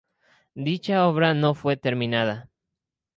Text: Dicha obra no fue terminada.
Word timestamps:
Dicha 0.55 1.05
obra 1.05 1.35
no 1.35 1.53
fue 1.53 1.77
terminada. 1.77 2.49